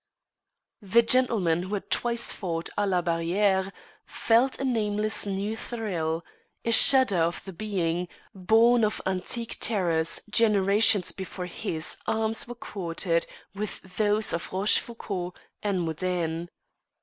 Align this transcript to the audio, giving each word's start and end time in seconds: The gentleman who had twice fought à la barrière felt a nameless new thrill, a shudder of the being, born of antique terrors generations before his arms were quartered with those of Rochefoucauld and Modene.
The 0.81 1.03
gentleman 1.03 1.61
who 1.61 1.75
had 1.75 1.91
twice 1.91 2.31
fought 2.33 2.71
à 2.75 2.87
la 2.89 3.03
barrière 3.03 3.71
felt 4.07 4.57
a 4.57 4.63
nameless 4.65 5.27
new 5.27 5.55
thrill, 5.55 6.25
a 6.65 6.71
shudder 6.71 7.19
of 7.19 7.45
the 7.45 7.53
being, 7.53 8.07
born 8.33 8.83
of 8.83 8.99
antique 9.05 9.57
terrors 9.59 10.19
generations 10.27 11.11
before 11.11 11.45
his 11.45 11.97
arms 12.07 12.47
were 12.47 12.55
quartered 12.55 13.27
with 13.53 13.79
those 13.97 14.33
of 14.33 14.51
Rochefoucauld 14.51 15.37
and 15.61 15.81
Modene. 15.81 16.49